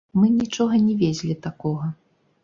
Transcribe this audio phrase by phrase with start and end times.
[0.19, 1.91] Мы нічога не везлі такога.